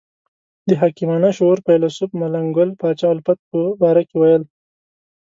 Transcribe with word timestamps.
د 0.67 0.69
حکیمانه 0.81 1.29
شعور 1.37 1.57
فیلسوف 1.65 2.11
ملنګ 2.21 2.47
ګل 2.57 2.69
پاچا 2.79 3.07
الفت 3.13 3.39
په 3.49 3.59
باره 3.81 4.03
کې 4.09 4.15
ویل. 4.17 4.43